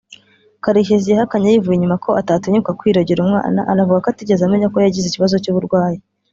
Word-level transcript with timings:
Karekezi 0.63 1.07
yahakanye 1.13 1.47
yivuye 1.49 1.75
inyuma 1.77 1.97
ko 2.05 2.09
atatinyuka 2.21 2.77
kwirogera 2.79 3.23
umwana 3.25 3.61
anavuga 3.71 4.01
ko 4.03 4.07
atigeze 4.09 4.41
amenya 4.43 4.67
ko 4.73 4.77
yagize 4.85 5.05
ikibazo 5.07 5.35
cy’uburwayi 5.43 5.99